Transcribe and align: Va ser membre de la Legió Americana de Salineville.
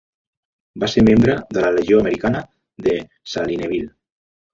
Va 0.83 0.87
ser 0.93 1.01
membre 1.09 1.35
de 1.57 1.61
la 1.65 1.69
Legió 1.75 1.99
Americana 2.05 2.41
de 2.87 2.97
Salineville. 3.35 3.93